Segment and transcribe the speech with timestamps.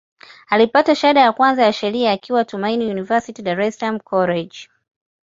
[0.49, 4.67] Alipata shahada ya kwanza ya Sheria akiwa Tumaini University, Dar es Salaam College.